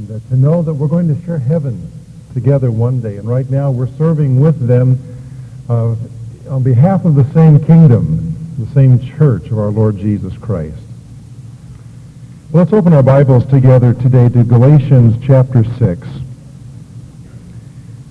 [0.00, 1.90] and uh, to know that we're going to share heaven
[2.32, 3.16] together one day.
[3.16, 4.98] And right now we're serving with them
[5.68, 5.94] uh,
[6.48, 10.78] on behalf of the same kingdom, the same church of our Lord Jesus Christ.
[12.52, 16.08] Let's open our Bibles together today to Galatians chapter 6.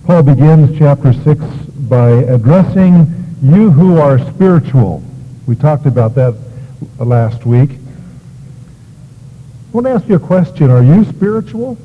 [0.06, 1.42] Paul begins chapter 6
[1.90, 5.04] by addressing you who are spiritual.
[5.48, 6.36] We talked about that
[7.00, 7.79] last week.
[9.70, 10.72] I want to ask you a question.
[10.72, 11.78] Are you spiritual?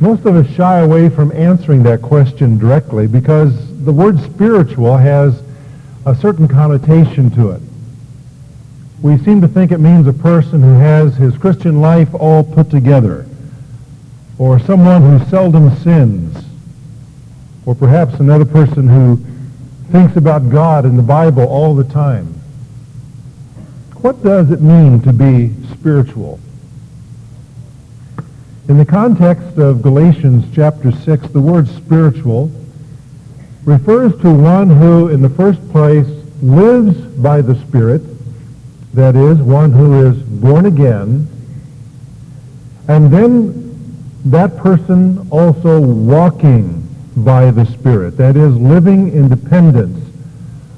[0.00, 3.52] Most of us shy away from answering that question directly because
[3.84, 5.42] the word spiritual has
[6.06, 7.60] a certain connotation to it.
[9.02, 12.70] We seem to think it means a person who has his Christian life all put
[12.70, 13.26] together,
[14.38, 16.42] or someone who seldom sins,
[17.66, 19.22] or perhaps another person who
[19.92, 22.35] thinks about God and the Bible all the time.
[24.02, 26.38] What does it mean to be spiritual?
[28.68, 32.50] In the context of Galatians chapter 6, the word spiritual
[33.64, 36.06] refers to one who, in the first place,
[36.42, 38.02] lives by the Spirit,
[38.94, 41.26] that is, one who is born again,
[42.88, 43.62] and then
[44.26, 46.86] that person also walking
[47.16, 50.04] by the Spirit, that is, living in dependence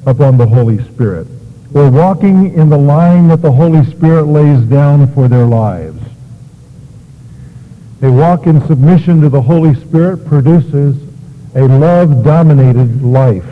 [0.07, 1.27] upon the Holy Spirit,
[1.75, 6.01] or walking in the line that the Holy Spirit lays down for their lives.
[8.01, 10.97] A walk in submission to the Holy Spirit produces
[11.55, 13.45] a love-dominated life.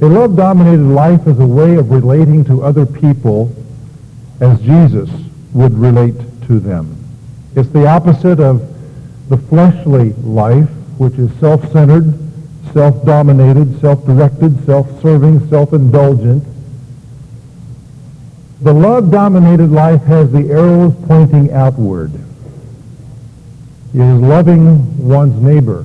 [0.00, 3.54] A love-dominated life is a way of relating to other people
[4.40, 5.10] as Jesus
[5.52, 6.16] would relate
[6.46, 6.96] to them.
[7.54, 8.62] It's the opposite of
[9.28, 12.18] the fleshly life, which is self-centered,
[12.72, 16.44] self-dominated, self-directed, self-serving, self-indulgent.
[18.60, 22.14] The love-dominated life has the arrows pointing outward.
[23.94, 25.84] It is loving one's neighbor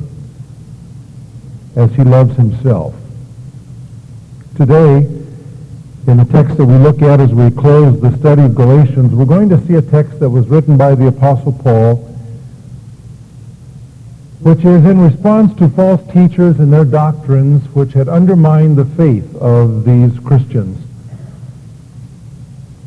[1.75, 2.95] as he loves himself.
[4.55, 5.05] Today,
[6.07, 9.25] in the text that we look at as we close the study of Galatians, we're
[9.25, 12.06] going to see a text that was written by the Apostle Paul,
[14.47, 19.35] which is in response to false teachers and their doctrines which had undermined the faith
[19.35, 20.81] of these Christians.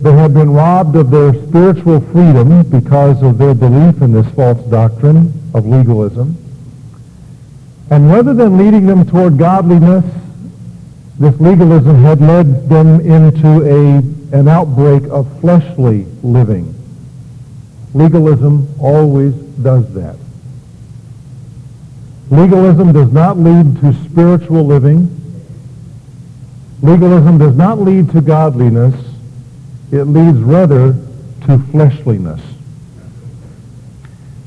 [0.00, 4.58] They had been robbed of their spiritual freedom because of their belief in this false
[4.70, 6.34] doctrine of legalism.
[7.90, 10.06] And rather than leading them toward godliness,
[11.18, 13.98] this legalism had led them into a,
[14.34, 16.74] an outbreak of fleshly living.
[17.92, 20.16] Legalism always does that.
[22.30, 25.08] Legalism does not lead to spiritual living.
[26.80, 28.94] Legalism does not lead to godliness.
[29.90, 30.92] It leads rather
[31.46, 32.40] to fleshliness.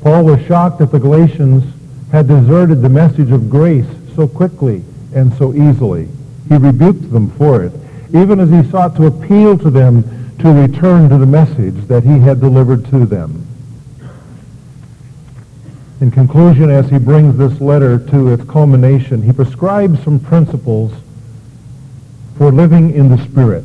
[0.02, 1.64] Paul was shocked that the Galatians
[2.12, 4.84] had deserted the message of grace so quickly
[5.14, 6.08] and so easily.
[6.48, 7.74] He rebuked them for it,
[8.14, 10.04] even as he sought to appeal to them
[10.40, 13.46] to return to the message that he had delivered to them.
[16.04, 20.92] In conclusion, as he brings this letter to its culmination, he prescribes some principles
[22.38, 23.64] for living in the Spirit.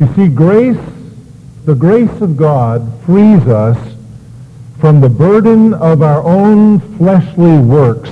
[0.00, 0.80] You see, grace,
[1.64, 3.78] the grace of God frees us
[4.80, 8.10] from the burden of our own fleshly works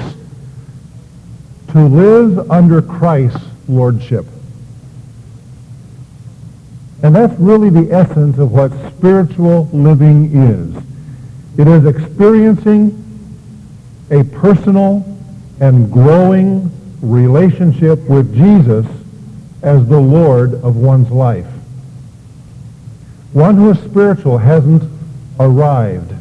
[1.73, 4.25] to live under Christ's lordship.
[7.03, 10.88] And that's really the essence of what spiritual living is.
[11.59, 12.95] It is experiencing
[14.13, 15.05] a personal
[15.59, 16.71] and growing
[17.03, 18.87] relationship with Jesus
[19.63, 21.49] as the Lord of one's life.
[23.33, 24.85] One who is spiritual hasn't
[25.41, 26.13] arrived.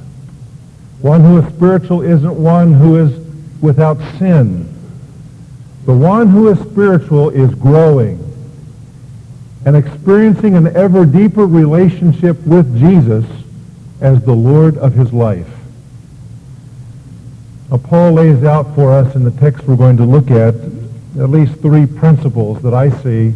[1.02, 4.68] One who is spiritual isn't one who is without sin.
[5.86, 8.24] The one who is spiritual is growing
[9.68, 13.24] and experiencing an ever deeper relationship with Jesus
[14.02, 15.48] as the Lord of his life.
[17.70, 20.56] Now, Paul lays out for us in the text we're going to look at
[21.20, 23.34] at least three principles that I see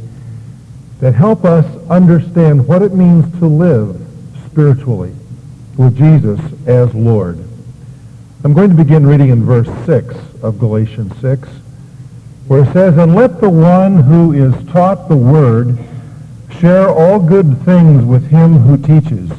[0.99, 3.99] that help us understand what it means to live
[4.45, 5.13] spiritually
[5.75, 7.39] with Jesus as Lord.
[8.43, 11.47] I'm going to begin reading in verse 6 of Galatians 6,
[12.47, 15.77] where it says, And let the one who is taught the word
[16.59, 19.31] share all good things with him who teaches.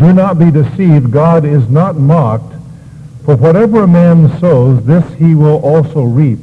[0.00, 1.12] Do not be deceived.
[1.12, 2.54] God is not mocked.
[3.26, 6.38] For whatever a man sows, this he will also reap.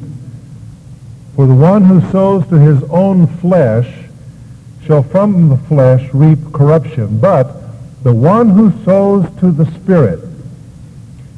[1.36, 3.92] For the one who sows to his own flesh
[4.86, 7.52] shall from the flesh reap corruption, but
[8.04, 10.20] the one who sows to the Spirit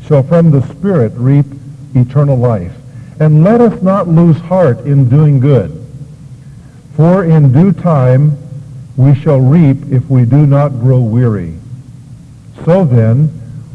[0.05, 1.45] shall from the Spirit reap
[1.95, 2.73] eternal life.
[3.21, 5.71] And let us not lose heart in doing good,
[6.97, 8.37] for in due time
[8.97, 11.55] we shall reap if we do not grow weary.
[12.65, 13.27] So then,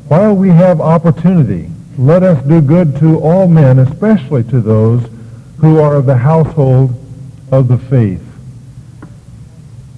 [0.08, 5.08] while we have opportunity, let us do good to all men, especially to those
[5.58, 6.94] who are of the household
[7.50, 8.22] of the faith.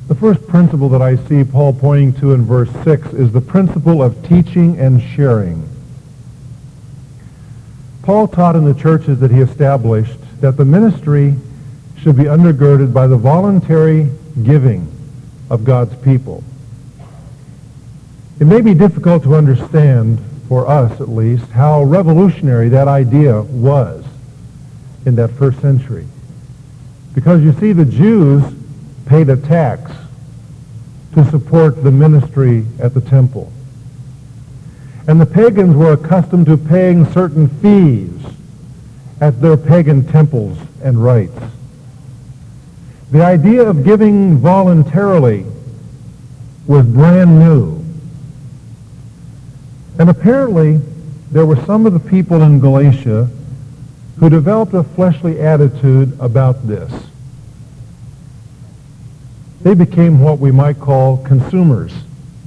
[0.08, 4.02] The first principle that I see Paul pointing to in verse 6 is the principle
[4.02, 5.68] of teaching and sharing.
[8.02, 11.34] Paul taught in the churches that he established that the ministry
[11.98, 14.12] should be undergirded by the voluntary
[14.44, 14.86] giving
[15.50, 16.44] of God's people.
[18.38, 20.18] It may be difficult to understand,
[20.48, 24.04] for us at least, how revolutionary that idea was
[25.06, 26.06] in that first century.
[27.14, 28.44] Because you see, the Jews
[29.06, 29.90] paid a tax
[31.14, 33.50] to support the ministry at the temple.
[35.08, 38.10] And the pagans were accustomed to paying certain fees
[39.20, 41.40] at their pagan temples and rites.
[43.12, 45.46] The idea of giving voluntarily
[46.66, 47.85] was brand new.
[49.98, 50.80] And apparently,
[51.30, 53.30] there were some of the people in Galatia
[54.18, 56.92] who developed a fleshly attitude about this.
[59.62, 61.92] They became what we might call consumers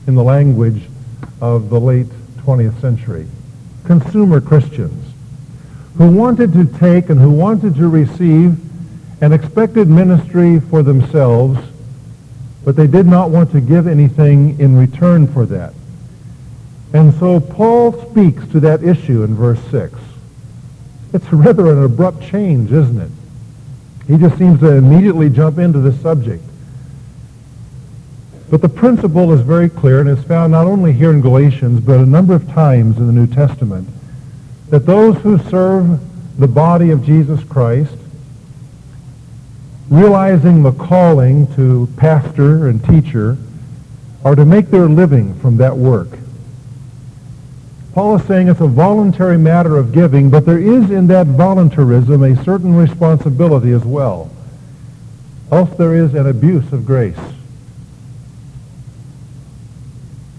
[0.08, 0.84] in the language
[1.42, 2.08] of the late
[2.38, 3.28] 20th century.
[3.84, 5.14] Consumer Christians
[5.98, 8.58] who wanted to take and who wanted to receive
[9.22, 11.60] and expected ministry for themselves,
[12.64, 15.74] but they did not want to give anything in return for that.
[16.94, 19.94] And so Paul speaks to that issue in verse 6.
[21.14, 23.12] It's rather an abrupt change, isn't it?
[24.08, 26.44] He just seems to immediately jump into this subject.
[28.50, 32.00] But the principle is very clear and is found not only here in Galatians, but
[32.00, 33.88] a number of times in the New Testament,
[34.70, 36.00] that those who serve
[36.40, 37.96] the body of Jesus Christ,
[39.90, 43.38] realizing the calling to pastor and teacher,
[44.26, 46.08] are to make their living from that work.
[48.00, 52.24] Paul is saying it's a voluntary matter of giving, but there is in that voluntarism
[52.24, 54.32] a certain responsibility as well.
[55.52, 57.20] Else there is an abuse of grace.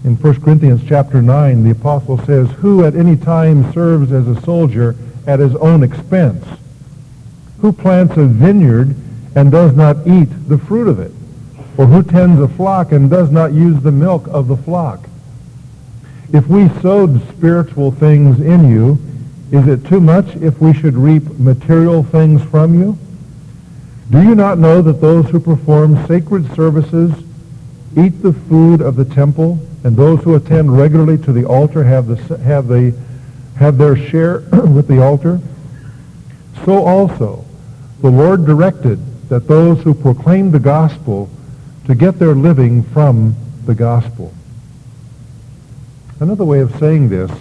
[0.03, 4.41] In 1 Corinthians chapter 9, the apostle says, Who at any time serves as a
[4.41, 4.95] soldier
[5.27, 6.43] at his own expense?
[7.59, 8.95] Who plants a vineyard
[9.35, 11.11] and does not eat the fruit of it?
[11.77, 15.07] Or who tends a flock and does not use the milk of the flock?
[16.33, 18.97] If we sowed spiritual things in you,
[19.51, 22.97] is it too much if we should reap material things from you?
[24.11, 27.11] Do you not know that those who perform sacred services
[27.97, 32.07] eat the food of the temple, and those who attend regularly to the altar have,
[32.07, 32.97] the, have, the,
[33.57, 35.41] have their share with the altar?
[36.63, 37.43] So also,
[38.01, 41.29] the Lord directed that those who proclaim the gospel
[41.87, 43.35] to get their living from
[43.65, 44.33] the gospel.
[46.21, 47.31] Another way of saying this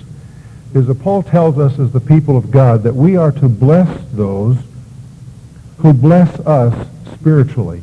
[0.73, 4.11] is that Paul tells us as the people of God that we are to bless
[4.13, 4.57] those
[5.81, 7.83] who bless us spiritually.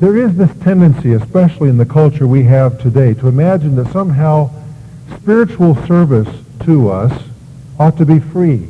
[0.00, 4.50] There is this tendency, especially in the culture we have today, to imagine that somehow
[5.16, 6.28] spiritual service
[6.64, 7.22] to us
[7.80, 8.68] ought to be free.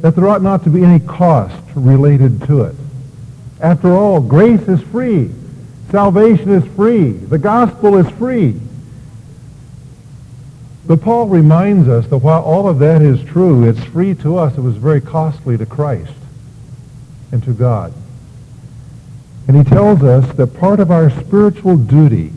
[0.00, 2.74] That there ought not to be any cost related to it.
[3.60, 5.30] After all, grace is free.
[5.92, 7.12] Salvation is free.
[7.12, 8.60] The gospel is free.
[10.84, 14.56] But Paul reminds us that while all of that is true, it's free to us.
[14.56, 16.12] It was very costly to Christ
[17.30, 17.92] and to God.
[19.46, 22.32] And he tells us that part of our spiritual duty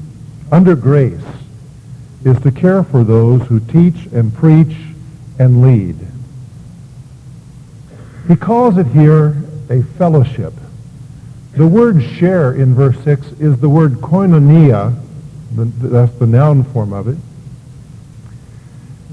[0.52, 1.22] under grace
[2.24, 4.76] is to care for those who teach and preach
[5.40, 5.96] and lead.
[8.28, 10.54] He calls it here a fellowship.
[11.54, 15.00] The word share in verse 6 is the word koinonia.
[15.52, 17.18] That's the noun form of it.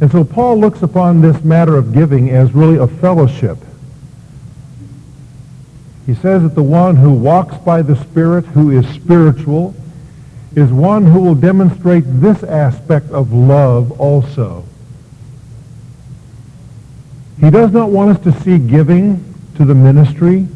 [0.02, 3.56] And so Paul looks upon this matter of giving as really a fellowship.
[6.06, 9.76] He says that the one who walks by the Spirit, who is spiritual,
[10.56, 14.64] is one who will demonstrate this aspect of love also.
[17.38, 19.22] He does not want us to see giving
[19.54, 20.48] to the ministry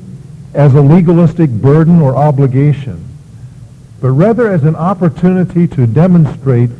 [0.55, 3.01] as a legalistic burden or obligation,
[4.01, 6.71] but rather as an opportunity to demonstrate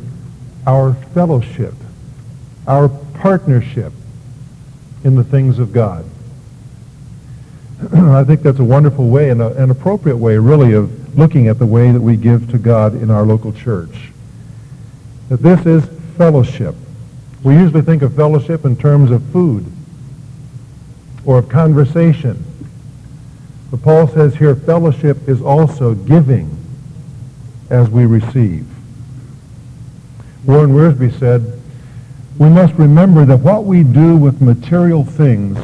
[0.65, 1.73] our fellowship
[2.67, 3.93] our partnership
[5.03, 6.05] in the things of God.
[7.93, 11.59] I think that's a wonderful way and a, an appropriate way, really, of looking at
[11.59, 14.11] the way that we give to God in our local church.
[15.29, 15.85] That this is
[16.17, 16.75] fellowship.
[17.43, 19.65] We usually think of fellowship in terms of food
[21.25, 22.43] or of conversation.
[23.69, 26.57] But Paul says here fellowship is also giving
[27.69, 28.65] as we receive.
[30.45, 31.56] Warren Wiersbe said,
[32.37, 35.57] we must remember that what we do with material things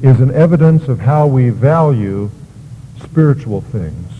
[0.00, 2.30] is an evidence of how we value
[3.02, 4.12] spiritual things.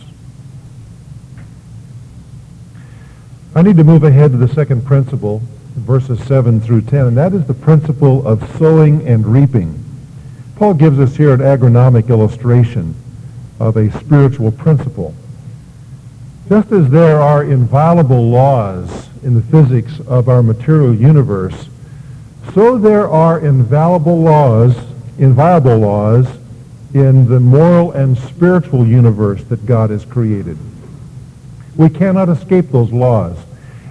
[3.55, 5.41] I need to move ahead to the second principle,
[5.75, 9.81] verses 7 through 10, and that is the principle of sowing and reaping.
[10.57, 12.93] Paul gives us here an agronomic illustration
[13.59, 15.15] of a spiritual principle.
[16.49, 21.69] Just as there are inviolable laws in the physics of our material universe,
[22.53, 24.75] so there are inviolable laws,
[25.17, 26.27] inviolable laws
[26.93, 30.57] in the moral and spiritual universe that God has created.
[31.75, 33.37] We cannot escape those laws.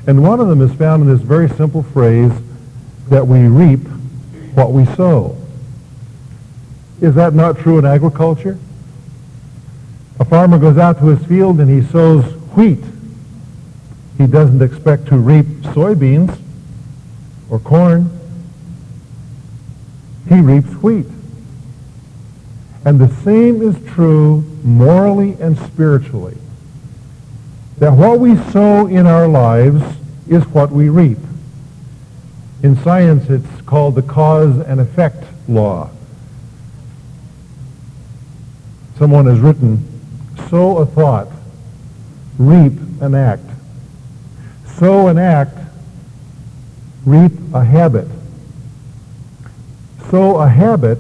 [0.06, 2.32] And one of them is found in this very simple phrase
[3.08, 3.80] that we reap
[4.54, 5.37] what we sow.
[7.00, 8.58] Is that not true in agriculture?
[10.20, 12.25] A farmer goes out to his field and he sows
[12.56, 12.82] wheat.
[14.16, 16.40] He doesn't expect to reap soybeans
[17.50, 18.11] or corn.
[20.28, 21.07] He reaps wheat.
[22.85, 26.37] And the same is true morally and spiritually.
[27.78, 29.83] That what we sow in our lives
[30.28, 31.19] is what we reap.
[32.62, 35.90] In science, it's called the cause and effect law.
[38.99, 39.85] Someone has written,
[40.49, 41.28] sow a thought,
[42.38, 43.43] reap an act.
[44.66, 45.59] Sow an act,
[47.04, 48.09] reap a habit.
[50.11, 50.99] Sow a habit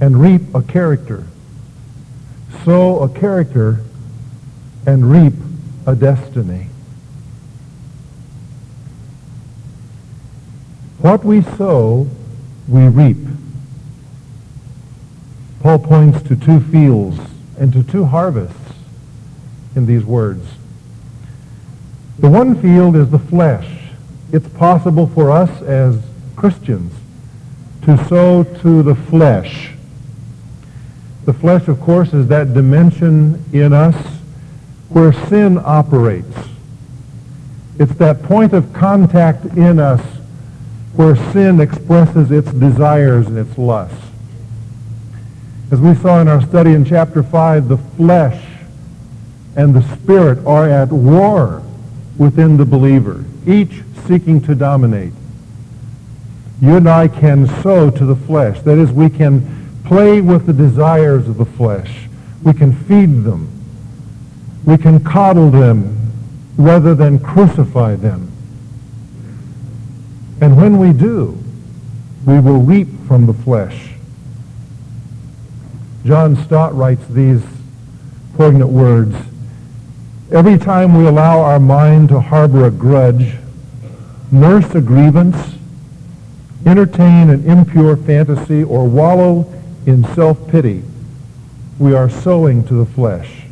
[0.00, 1.26] and reap a character.
[2.64, 3.84] Sow a character
[4.86, 5.34] and reap
[5.86, 6.68] a destiny.
[10.98, 12.08] What we sow,
[12.68, 13.16] we reap.
[15.60, 17.18] Paul points to two fields
[17.58, 18.56] and to two harvests
[19.76, 20.46] in these words.
[22.18, 23.66] The one field is the flesh.
[24.32, 26.02] It's possible for us as
[26.36, 26.92] Christians
[27.82, 29.72] to sow to the flesh.
[31.24, 33.96] The flesh, of course, is that dimension in us
[34.88, 36.36] where sin operates.
[37.78, 40.02] It's that point of contact in us
[40.94, 43.96] where sin expresses its desires and its lusts.
[45.70, 48.44] As we saw in our study in chapter 5, the flesh
[49.56, 51.62] and the spirit are at war
[52.18, 55.12] within the believer, each seeking to dominate.
[56.60, 58.60] You and I can sow to the flesh.
[58.62, 62.08] That is, we can play with the desires of the flesh.
[62.42, 63.50] We can feed them.
[64.64, 66.12] We can coddle them
[66.56, 68.30] rather than crucify them.
[70.42, 71.38] And when we do,
[72.26, 73.94] we will reap from the flesh.
[76.04, 77.42] John Stott writes these
[78.36, 79.16] poignant words.
[80.30, 83.34] Every time we allow our mind to harbor a grudge,
[84.30, 85.56] nurse a grievance,
[86.66, 89.50] entertain an impure fantasy, or wallow
[89.86, 90.82] in self-pity,
[91.78, 93.44] we are sowing to the flesh.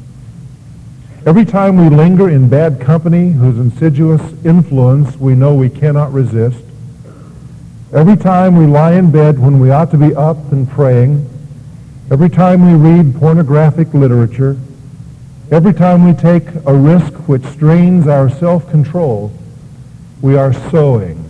[1.26, 6.62] Every time we linger in bad company whose insidious influence we know we cannot resist,
[7.92, 11.28] every time we lie in bed when we ought to be up and praying,
[12.10, 14.56] every time we read pornographic literature,
[15.50, 19.32] every time we take a risk which strains our self-control,
[20.20, 21.24] we are sowing,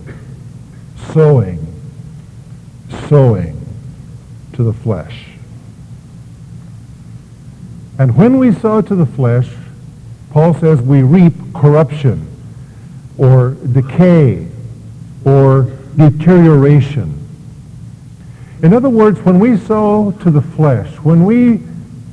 [1.12, 1.57] sowing,
[3.08, 3.58] sowing
[4.52, 5.26] to the flesh.
[7.98, 9.48] And when we sow to the flesh,
[10.30, 12.28] Paul says we reap corruption
[13.16, 14.46] or decay
[15.24, 15.62] or
[15.96, 17.14] deterioration.
[18.62, 21.62] In other words, when we sow to the flesh, when we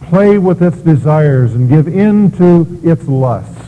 [0.07, 3.65] play with its desires and give in to its lusts,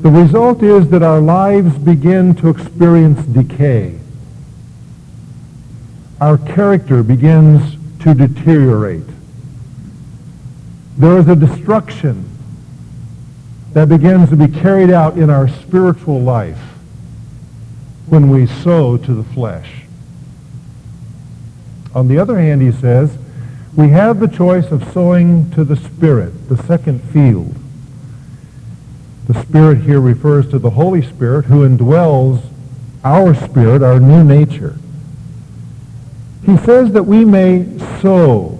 [0.00, 4.00] the result is that our lives begin to experience decay.
[6.20, 9.04] Our character begins to deteriorate.
[10.98, 12.28] There is a destruction
[13.72, 16.58] that begins to be carried out in our spiritual life
[18.06, 19.84] when we sow to the flesh.
[21.94, 23.16] On the other hand, he says,
[23.76, 27.54] we have the choice of sowing to the Spirit, the second field.
[29.26, 32.42] The Spirit here refers to the Holy Spirit who indwells
[33.04, 34.76] our spirit, our new nature.
[36.44, 37.66] He says that we may
[38.00, 38.58] sow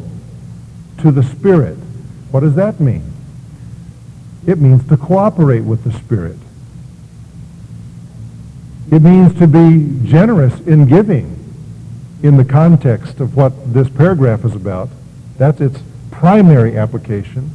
[0.98, 1.76] to the Spirit.
[2.30, 3.04] What does that mean?
[4.46, 6.36] It means to cooperate with the Spirit.
[8.90, 11.36] It means to be generous in giving
[12.22, 14.90] in the context of what this paragraph is about.
[15.38, 17.52] That's its primary application.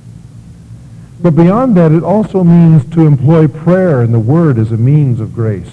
[1.22, 5.20] But beyond that, it also means to employ prayer and the Word as a means
[5.20, 5.72] of grace.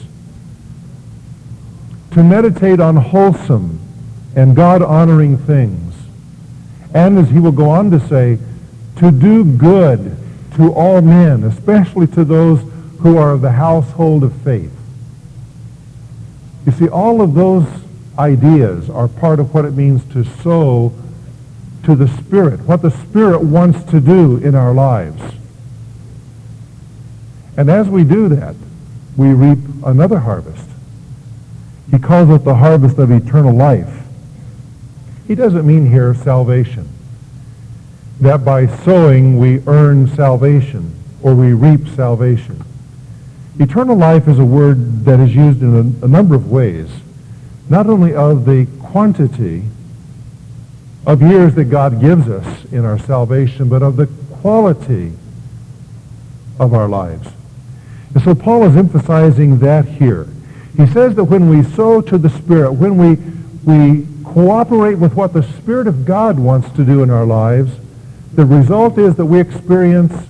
[2.12, 3.80] To meditate on wholesome
[4.34, 5.94] and God-honoring things.
[6.94, 8.38] And as he will go on to say,
[8.96, 10.16] to do good
[10.56, 12.60] to all men, especially to those
[13.00, 14.72] who are of the household of faith.
[16.66, 17.66] You see, all of those
[18.18, 20.92] ideas are part of what it means to sow
[21.84, 25.20] to the Spirit, what the Spirit wants to do in our lives.
[27.56, 28.54] And as we do that,
[29.16, 30.68] we reap another harvest.
[31.90, 34.01] He calls it the harvest of eternal life.
[35.26, 36.88] He doesn't mean here salvation
[38.20, 42.62] that by sowing we earn salvation or we reap salvation.
[43.58, 46.88] Eternal life is a word that is used in a, a number of ways,
[47.68, 49.64] not only of the quantity
[51.04, 54.06] of years that God gives us in our salvation, but of the
[54.40, 55.12] quality
[56.60, 57.28] of our lives.
[58.14, 60.28] And so Paul is emphasizing that here.
[60.76, 63.16] He says that when we sow to the Spirit, when we,
[63.64, 67.72] we cooperate with what the Spirit of God wants to do in our lives,
[68.32, 70.26] the result is that we experience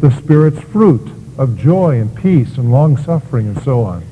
[0.00, 4.04] the Spirit's fruit of joy and peace and long-suffering and so on.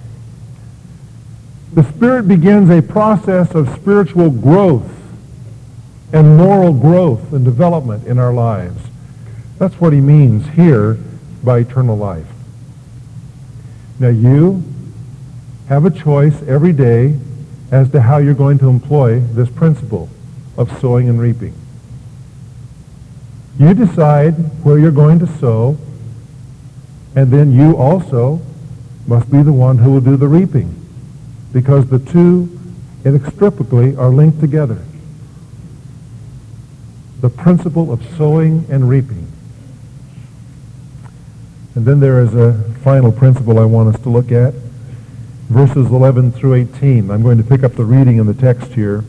[1.72, 4.90] The Spirit begins a process of spiritual growth
[6.12, 8.80] and moral growth and development in our lives.
[9.58, 10.98] That's what he means here
[11.42, 12.26] by eternal life.
[13.98, 14.62] Now you
[15.68, 17.18] have a choice every day
[17.74, 20.08] as to how you're going to employ this principle
[20.56, 21.52] of sowing and reaping.
[23.58, 25.76] You decide where you're going to sow,
[27.16, 28.40] and then you also
[29.08, 30.72] must be the one who will do the reaping,
[31.52, 32.48] because the two
[33.04, 34.80] inextricably are linked together.
[37.22, 39.26] The principle of sowing and reaping.
[41.74, 42.52] And then there is a
[42.84, 44.54] final principle I want us to look at,
[45.54, 47.12] verses 11 through 18.
[47.12, 49.04] I'm going to pick up the reading in the text here.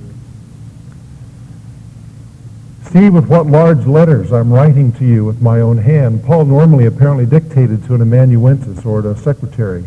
[2.91, 6.23] See with what large letters I'm writing to you with my own hand.
[6.23, 9.85] Paul normally apparently dictated to an amanuensis or to a secretary.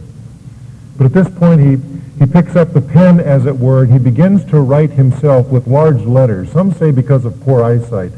[0.97, 1.77] But at this point he,
[2.19, 5.69] he picks up the pen, as it were, and he begins to write himself with
[5.69, 6.51] large letters.
[6.51, 8.11] Some say because of poor eyesight.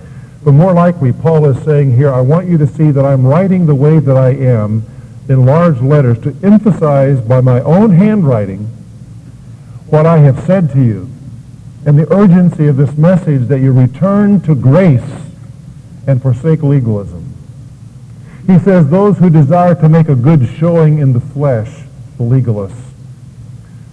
[0.42, 3.66] But more likely, Paul is saying here, I want you to see that I'm writing
[3.66, 4.87] the way that I am
[5.31, 8.59] in large letters to emphasize by my own handwriting
[9.87, 11.09] what I have said to you
[11.87, 15.09] and the urgency of this message that you return to grace
[16.09, 17.33] and forsake legalism.
[18.49, 21.85] He says those who desire to make a good showing in the flesh,
[22.19, 22.90] the legalists,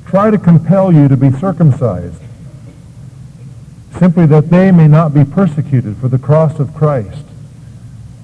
[0.07, 2.19] try to compel you to be circumcised,
[3.99, 7.26] simply that they may not be persecuted for the cross of Christ.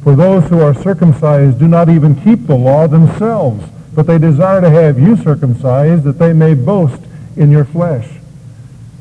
[0.03, 4.59] For those who are circumcised do not even keep the law themselves, but they desire
[4.59, 7.01] to have you circumcised that they may boast
[7.37, 8.09] in your flesh.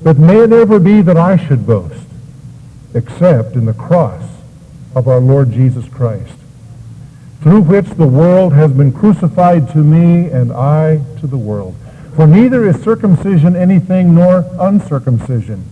[0.03, 2.07] But may it never be that I should boast,
[2.95, 4.23] except in the cross
[4.95, 6.35] of our Lord Jesus Christ,
[7.41, 11.75] through which the world has been crucified to me and I to the world.
[12.15, 15.65] For neither is circumcision anything nor uncircumcision,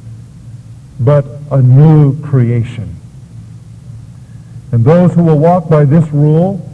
[0.99, 2.97] but a new creation.
[4.73, 6.67] And those who will walk by this rule,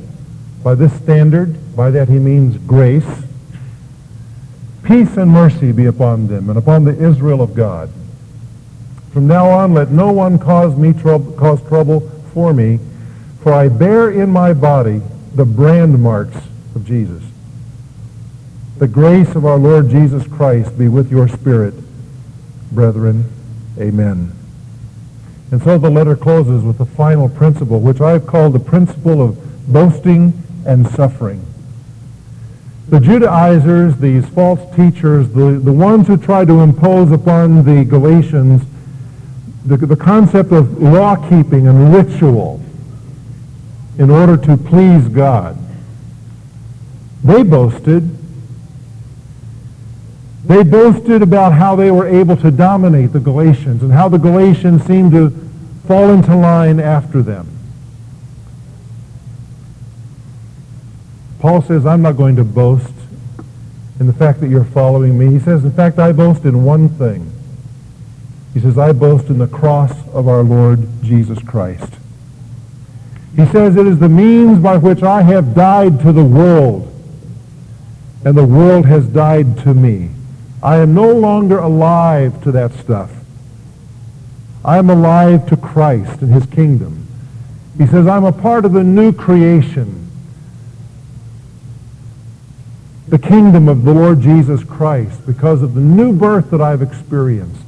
[0.63, 3.07] by this standard, by that he means grace,
[4.87, 7.91] Peace and mercy be upon them and upon the Israel of God.
[9.13, 12.79] From now on, let no one cause me trouble, cause trouble for me,
[13.43, 15.03] for I bear in my body
[15.35, 16.37] the brand marks
[16.77, 17.25] of Jesus.
[18.79, 21.75] The grace of our Lord Jesus Christ be with your spirit,
[22.71, 23.25] brethren.
[23.81, 24.31] Amen.
[25.51, 29.39] And so the letter closes with the final principle, which I've called the principle of
[29.73, 30.33] boasting
[30.67, 31.45] and suffering
[32.89, 38.63] the Judaizers, these false teachers, the, the ones who tried to impose upon the Galatians
[39.65, 42.63] the, the concept of law-keeping and ritual
[43.99, 45.59] in order to please God.
[47.25, 48.16] They boasted.
[50.47, 54.85] They boasted about how they were able to dominate the Galatians and how the Galatians
[54.85, 55.31] seemed to
[55.89, 57.49] fall into line after them.
[61.41, 62.93] Paul says, I'm not going to boast
[63.99, 65.33] in the fact that you're following me.
[65.33, 67.33] He says, in fact, I boast in one thing,
[68.55, 71.93] He says, I boast in the cross of our Lord Jesus Christ.
[73.35, 76.93] He says, it is the means by which I have died to the world,
[78.25, 80.11] and the world has died to me.
[80.67, 83.13] I am no longer alive to that stuff.
[84.65, 87.07] I am alive to Christ and his kingdom.
[87.79, 90.11] He says, I'm a part of the new creation,
[93.07, 97.63] the kingdom of the Lord Jesus Christ, because of the new birth that I've experienced.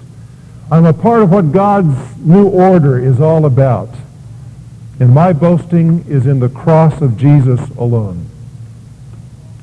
[0.68, 3.90] I'm a part of what God's new order is all about.
[4.98, 8.26] And my boasting is in the cross of Jesus alone.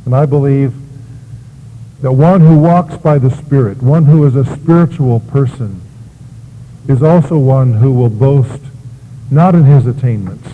[0.06, 0.85] And I believe
[2.06, 5.82] that one who walks by the Spirit, one who is a spiritual person,
[6.88, 8.62] is also one who will boast
[9.32, 10.48] not in his attainments,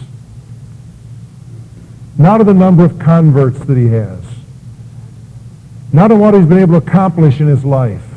[2.18, 4.24] not in the number of converts that he has,
[5.92, 8.08] not in what he's been able to accomplish in his life,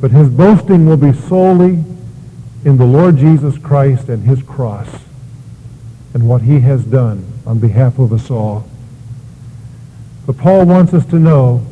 [0.00, 1.84] but his boasting will be solely
[2.64, 4.88] in the Lord Jesus Christ and his cross
[6.14, 8.66] and what he has done on behalf of us all.
[10.24, 11.66] But Paul wants us to know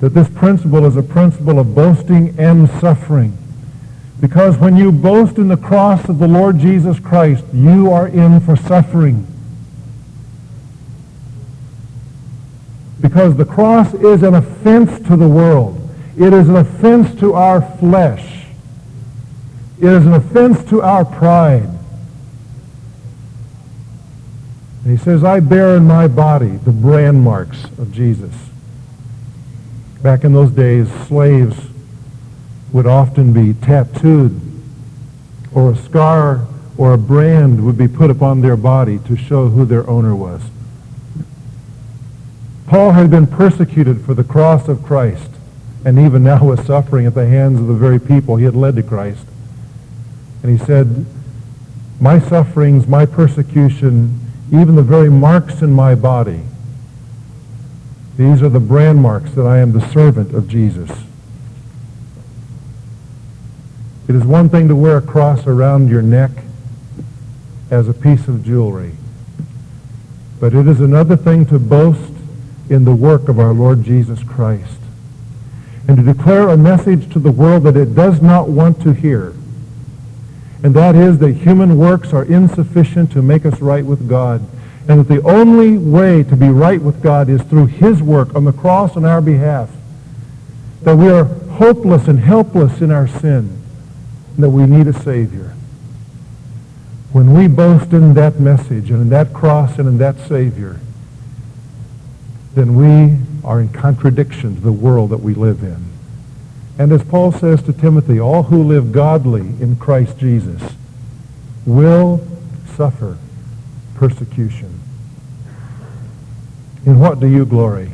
[0.00, 3.36] that this principle is a principle of boasting and suffering.
[4.20, 8.40] Because when you boast in the cross of the Lord Jesus Christ, you are in
[8.40, 9.26] for suffering.
[13.00, 15.76] Because the cross is an offense to the world.
[16.18, 18.44] It is an offense to our flesh.
[19.78, 21.68] It is an offense to our pride.
[24.84, 28.49] And he says, I bear in my body the brand marks of Jesus.
[30.02, 31.56] Back in those days, slaves
[32.72, 34.40] would often be tattooed,
[35.52, 36.46] or a scar
[36.78, 40.40] or a brand would be put upon their body to show who their owner was.
[42.66, 45.28] Paul had been persecuted for the cross of Christ
[45.84, 48.76] and even now was suffering at the hands of the very people he had led
[48.76, 49.26] to Christ.
[50.42, 51.04] And he said,
[52.00, 54.20] my sufferings, my persecution,
[54.52, 56.42] even the very marks in my body,
[58.20, 60.90] these are the brand marks that I am the servant of Jesus.
[64.08, 66.30] It is one thing to wear a cross around your neck
[67.70, 68.92] as a piece of jewelry,
[70.38, 72.12] but it is another thing to boast
[72.68, 74.80] in the work of our Lord Jesus Christ
[75.88, 79.34] and to declare a message to the world that it does not want to hear.
[80.62, 84.46] And that is that human works are insufficient to make us right with God.
[84.88, 88.44] And that the only way to be right with God is through his work on
[88.44, 89.70] the cross on our behalf.
[90.82, 93.62] That we are hopeless and helpless in our sin.
[94.34, 95.54] And that we need a Savior.
[97.12, 100.80] When we boast in that message and in that cross and in that Savior,
[102.54, 105.84] then we are in contradiction to the world that we live in.
[106.78, 110.62] And as Paul says to Timothy, all who live godly in Christ Jesus
[111.66, 112.26] will
[112.74, 113.18] suffer
[114.00, 114.80] persecution.
[116.86, 117.92] In what do you glory?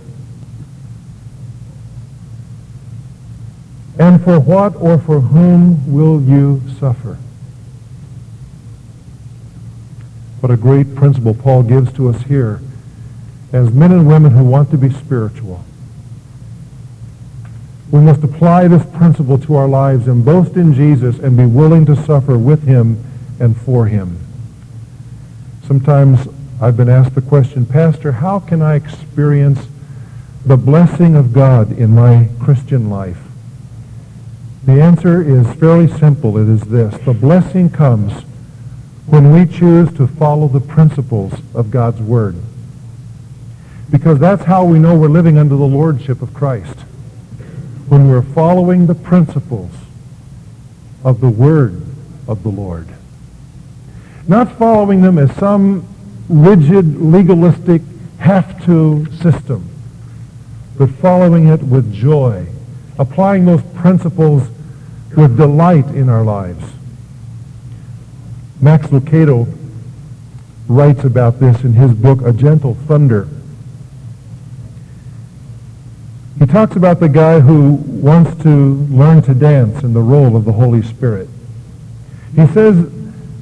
[3.99, 7.19] And for what or for whom will you suffer?
[10.39, 12.61] What a great principle Paul gives to us here
[13.53, 15.65] as men and women who want to be spiritual.
[17.91, 21.85] We must apply this principle to our lives and boast in Jesus and be willing
[21.87, 23.03] to suffer with him
[23.41, 24.26] and for him.
[25.67, 26.29] Sometimes
[26.61, 29.67] I've been asked the question, Pastor, how can I experience
[30.45, 33.19] the blessing of God in my Christian life?
[34.65, 36.39] The answer is fairly simple.
[36.39, 36.97] It is this.
[37.05, 38.13] The blessing comes
[39.07, 42.37] when we choose to follow the principles of God's Word.
[43.91, 46.81] Because that's how we know we're living under the lordship of Christ.
[47.89, 49.71] When we're following the principles
[51.05, 51.83] of the word
[52.27, 52.89] of the Lord.
[54.29, 55.87] Not following them as some
[56.29, 57.83] rigid, legalistic,
[58.19, 59.69] have-to system,
[60.77, 62.47] but following it with joy,
[62.99, 64.49] applying those principles
[65.17, 66.65] with delight in our lives.
[68.61, 69.47] Max Lucado
[70.67, 73.29] writes about this in his book, A Gentle Thunder.
[76.39, 80.45] He talks about the guy who wants to learn to dance in the role of
[80.45, 81.29] the Holy Spirit.
[82.35, 82.93] He says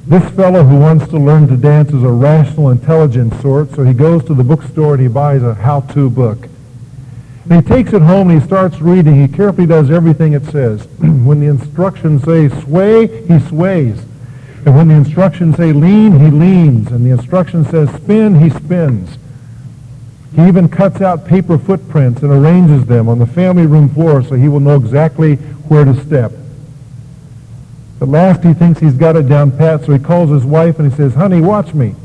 [0.07, 3.93] this fellow who wants to learn to dance is a rational, intelligent sort, so he
[3.93, 6.47] goes to the bookstore and he buys a how-to book.
[7.49, 9.19] And he takes it home and he starts reading.
[9.19, 10.85] He carefully does everything it says.
[10.99, 13.99] when the instructions say sway, he sways.
[14.65, 16.91] And when the instructions say lean, he leans.
[16.91, 19.17] And the instruction says spin, he spins.
[20.35, 24.35] He even cuts out paper footprints and arranges them on the family room floor so
[24.35, 25.35] he will know exactly
[25.67, 26.31] where to step.
[28.05, 30.91] At last he thinks he's got it down pat, so he calls his wife and
[30.91, 31.95] he says, honey, watch me.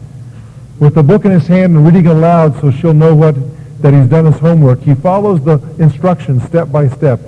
[0.79, 3.35] With the book in his hand and reading aloud so she'll know what
[3.83, 4.81] that he's done his homework.
[4.81, 7.21] He follows the instructions step by step.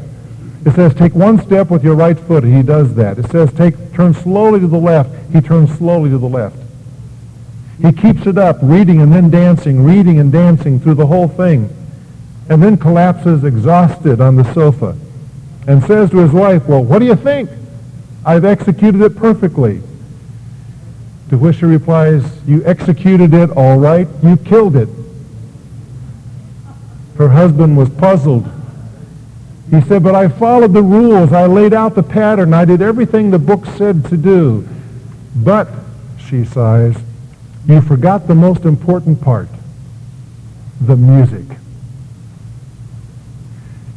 [0.65, 2.45] It says take one step with your right foot.
[2.45, 3.19] He does that.
[3.19, 5.11] It says take turn slowly to the left.
[5.35, 6.57] He turns slowly to the left.
[7.83, 11.69] He keeps it up, reading and then dancing, reading and dancing through the whole thing,
[12.49, 14.97] and then collapses exhausted on the sofa
[15.67, 17.51] and says to his wife, well, what do you think?
[18.25, 19.83] I've executed it perfectly.
[21.31, 24.07] To which she replies, you executed it all right.
[24.23, 24.89] You killed it.
[27.17, 28.49] Her husband was puzzled.
[29.71, 31.33] He said, but I followed the rules.
[31.33, 32.53] I laid out the pattern.
[32.53, 34.69] I did everything the book said to do.
[35.35, 35.69] But,
[36.19, 36.97] she sighs,
[37.67, 39.49] you forgot the most important part,
[40.81, 41.47] the music.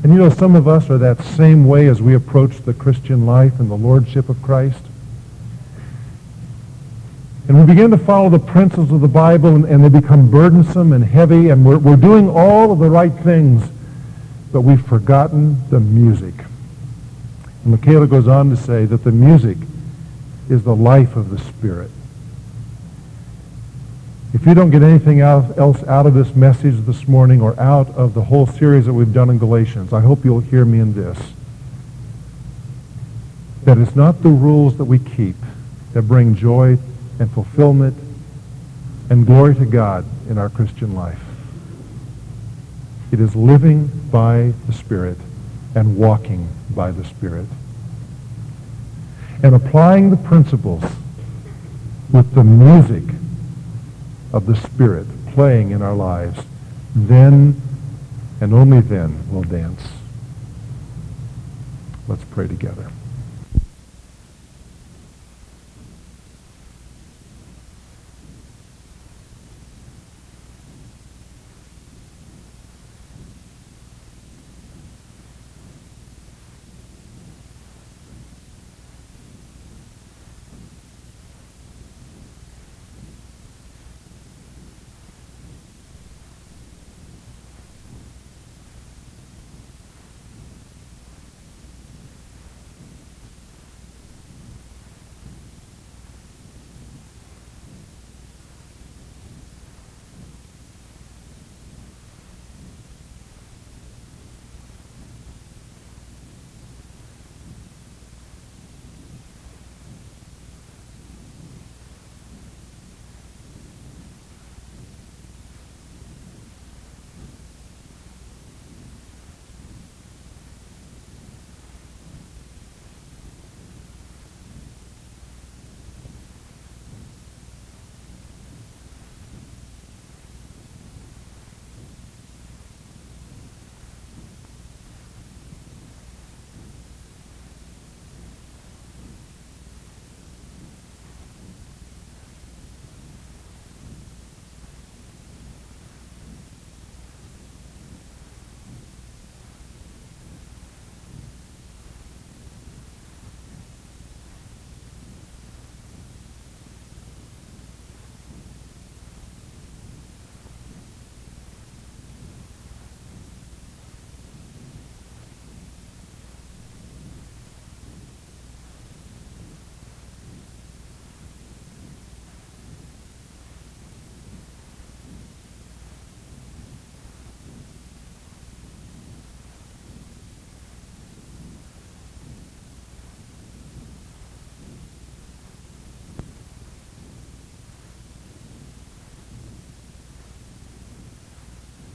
[0.06, 3.26] And you know, some of us are that same way as we approach the Christian
[3.26, 4.86] life and the Lordship of Christ.
[7.48, 10.94] And we begin to follow the principles of the Bible, and, and they become burdensome
[10.94, 13.68] and heavy, and we're, we're doing all of the right things,
[14.52, 16.36] but we've forgotten the music.
[17.63, 19.58] And Lucado goes on to say that the music
[20.52, 21.89] is the life of the Spirit.
[24.36, 28.13] If you don't get anything else out of this message this morning or out of
[28.13, 31.17] the whole series that we've done in Galatians, I hope you'll hear me in this.
[33.63, 35.38] That it's not the rules that we keep
[35.93, 36.78] that bring joy
[37.17, 37.95] and fulfillment
[39.10, 41.24] and glory to God in our Christian life.
[43.13, 45.17] It is living by the Spirit
[45.76, 47.48] and walking by the Spirit.
[49.41, 50.84] And applying the principles
[52.12, 53.04] with the music
[54.36, 56.43] of the Spirit playing in our lives,
[56.93, 57.60] then
[58.41, 59.82] and only then we'll dance.
[62.10, 62.91] Let's pray together.